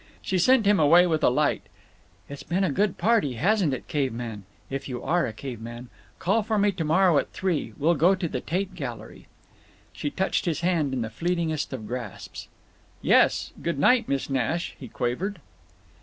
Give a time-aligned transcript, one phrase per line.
[0.23, 1.61] She sent him away with a light
[2.27, 4.45] "It's been a good party, hasn't it, caveman?
[4.67, 7.73] (If you are a caveman.) Call for me tomorrow at three.
[7.77, 9.27] We'll go to the Tate Gallery."
[9.93, 12.47] She touched his hand in the fleetingest of grasps.
[13.03, 13.53] "Yes.
[13.61, 15.39] Good night, Miss Nash," he quavered.